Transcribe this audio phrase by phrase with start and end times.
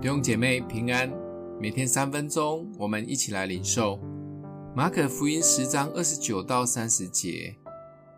[0.00, 1.12] 弟兄姐妹平安，
[1.60, 3.98] 每天三分钟，我们一起来领受
[4.72, 7.52] 马可福音十章二十九到三十节。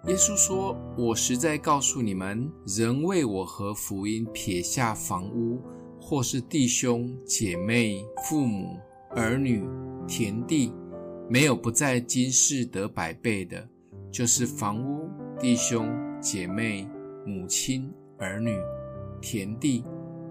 [0.06, 5.62] 耶稣说：“我实在告诉你们，人为我和福音撇下房屋，
[5.98, 8.76] 或是弟兄姐妹、父母、
[9.16, 9.66] 儿女、
[10.06, 10.74] 田地，
[11.30, 13.66] 没有不在今世得百倍的，
[14.12, 15.08] 就是房屋、
[15.38, 15.88] 弟兄
[16.20, 16.86] 姐妹、
[17.24, 18.54] 母亲、儿女、
[19.22, 19.82] 田地。”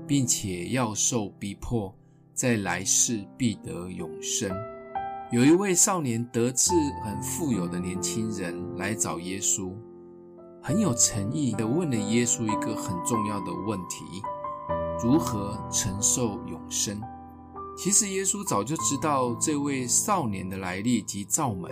[0.09, 1.95] 并且要受逼迫，
[2.33, 4.51] 在来世必得永生。
[5.31, 6.71] 有一位少年得志、
[7.05, 9.71] 很富有的年轻人来找耶稣，
[10.63, 14.03] 很有诚意地问了耶稣一个很重要的问题：
[14.99, 16.99] 如何承受永生？
[17.77, 21.71] 其实耶稣早就知道这位少年的来历及造门，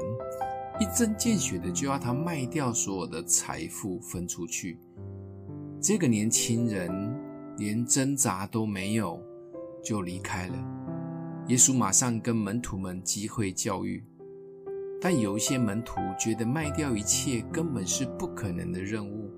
[0.79, 4.79] 一针见血的就要他卖掉所有的财富分出去。
[5.81, 7.16] 这个年轻人。
[7.57, 9.21] 连挣扎都没有，
[9.83, 10.55] 就离开了。
[11.47, 14.03] 耶稣马上跟门徒们机会教育，
[15.01, 19.31] 但有一些门徒觉得卖掉一切根本是不可能的任务，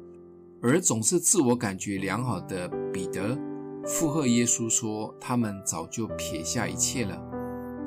[0.62, 3.38] 而总是自我感觉良好的彼得
[3.86, 7.22] 附和耶稣说：“他们早就撇下一切了。”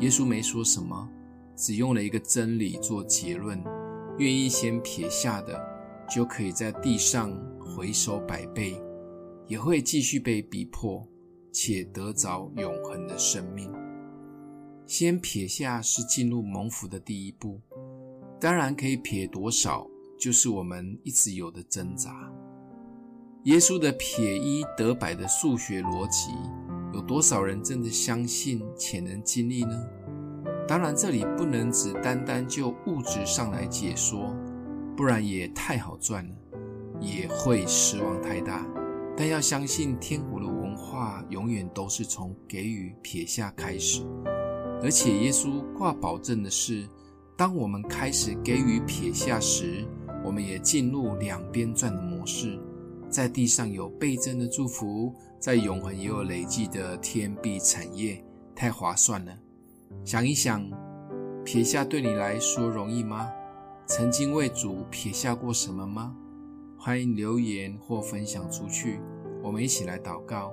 [0.00, 1.08] 耶稣没说什么，
[1.56, 3.62] 只用了一个真理做结论：
[4.18, 5.60] 愿意先撇下的，
[6.08, 8.80] 就可以在地上回收百倍。
[9.52, 11.06] 也会继续被逼迫，
[11.52, 13.70] 且得着永恒的生命。
[14.86, 17.60] 先撇下是进入蒙福的第一步，
[18.40, 19.86] 当然可以撇多少，
[20.18, 22.32] 就是我们一直有的挣扎。
[23.42, 26.30] 耶稣的撇一得百的数学逻辑，
[26.94, 29.78] 有多少人真的相信且能经历呢？
[30.66, 34.34] 当然，这里不能只单单就物质上来解说，
[34.96, 36.34] 不然也太好赚了，
[37.02, 38.66] 也会失望太大。
[39.22, 44.02] 但要相信，天国的文化永远都是从给予撇下开始，
[44.82, 46.88] 而且耶稣挂保证的是，
[47.36, 49.86] 当我们开始给予撇下时，
[50.24, 52.58] 我们也进入两边赚的模式，
[53.08, 58.20] 在地上有倍增的祝福，在永恒也有累积的天币产业，
[58.56, 59.32] 太划算了。
[60.04, 60.68] 想一想，
[61.44, 63.30] 撇下对你来说容易吗？
[63.86, 66.12] 曾经为主撇下过什么吗？
[66.76, 68.98] 欢迎留言或分享出去，
[69.42, 70.52] 我们一起来祷告。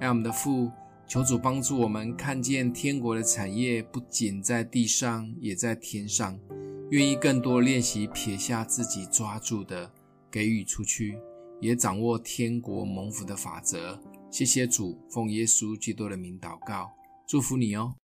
[0.00, 0.70] 爱我们的父，
[1.06, 6.38] 求主帮助我们看见天国的产业不仅在地上，也在天上。
[6.90, 9.90] 愿意更多练习撇下自己抓住的，
[10.30, 11.18] 给予出去，
[11.60, 14.00] 也掌握天国蒙福的法则。
[14.30, 16.90] 谢谢主，奉耶稣基督的名祷告，
[17.26, 18.00] 祝福你哦。